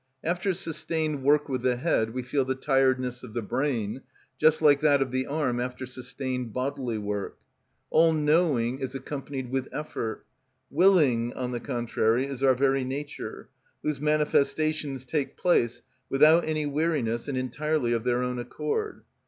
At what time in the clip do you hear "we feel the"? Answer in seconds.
2.15-2.55